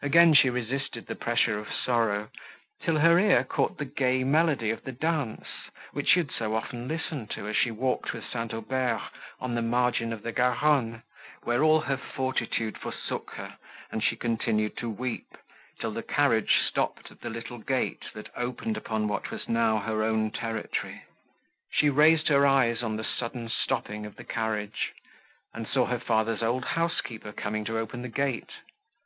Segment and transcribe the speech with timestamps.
[0.00, 2.30] Again she resisted the pressure of sorrow,
[2.80, 5.44] till her ear caught the gay melody of the dance,
[5.92, 8.54] which she had so often listened to, as she walked with St.
[8.54, 9.02] Aubert,
[9.38, 11.02] on the margin of the Garonne,
[11.42, 13.58] when all her fortitude forsook her,
[13.92, 15.36] and she continued to weep,
[15.78, 20.02] till the carriage stopped at the little gate, that opened upon what was now her
[20.02, 21.02] own territory.
[21.70, 24.94] She raised her eyes on the sudden stopping of the carriage,
[25.52, 28.52] and saw her father's old housekeeper coming to open the gate.